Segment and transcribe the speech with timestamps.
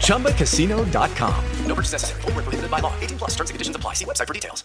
[0.00, 1.66] ChumbaCasino.com.
[1.66, 2.20] No purchase necessary.
[2.22, 2.92] Prohibited by law.
[3.00, 3.94] 18 plus terms and conditions apply.
[3.94, 4.64] See website for details.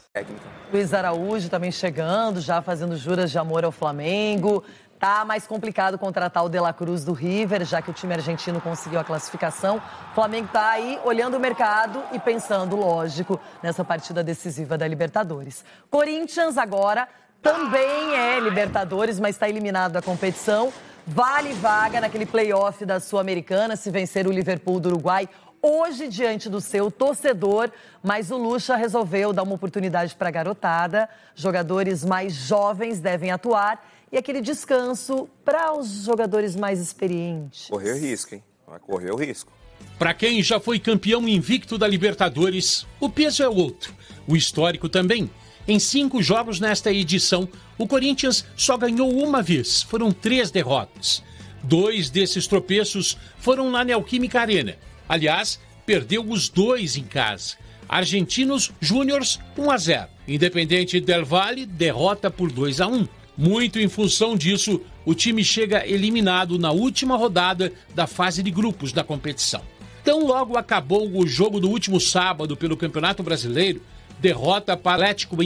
[0.73, 4.63] Luiz Araújo também chegando, já fazendo juras de amor ao Flamengo.
[4.99, 8.59] Tá mais complicado contratar o De La Cruz do River, já que o time argentino
[8.59, 9.77] conseguiu a classificação.
[10.11, 15.63] O Flamengo tá aí olhando o mercado e pensando, lógico, nessa partida decisiva da Libertadores.
[15.91, 17.07] Corinthians agora
[17.43, 20.73] também é Libertadores, mas está eliminado da competição.
[21.09, 25.29] Vale vaga naquele playoff da Sul-Americana se vencer o Liverpool do Uruguai
[25.61, 27.71] hoje diante do seu torcedor,
[28.03, 31.07] mas o Lucha resolveu dar uma oportunidade para a garotada.
[31.33, 37.69] Jogadores mais jovens devem atuar e aquele descanso para os jogadores mais experientes.
[37.69, 38.43] Correr risco, hein?
[38.67, 39.53] Vai correr o risco.
[39.97, 43.95] Para quem já foi campeão invicto da Libertadores, o peso é outro.
[44.27, 45.29] O histórico também.
[45.67, 49.83] Em cinco jogos nesta edição, o Corinthians só ganhou uma vez.
[49.83, 51.21] Foram três derrotas.
[51.61, 54.77] Dois desses tropeços foram na Neoquímica Arena.
[55.09, 57.55] Aliás, perdeu os dois em casa.
[57.89, 60.07] Argentinos Júniors 1 a 0.
[60.25, 63.05] Independente Del Valle derrota por 2 a 1.
[63.37, 68.93] Muito em função disso, o time chega eliminado na última rodada da fase de grupos
[68.93, 69.61] da competição.
[70.01, 73.81] Tão logo acabou o jogo do último sábado pelo Campeonato Brasileiro,
[74.19, 75.45] derrota para Atlético em